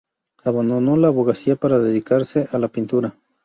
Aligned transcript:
Abandonó 0.43 0.97
la 0.97 1.09
abogacía 1.09 1.55
para 1.55 1.77
dedicarse 1.77 2.47
a 2.51 2.57
la 2.57 2.69
pintura. 2.69 3.13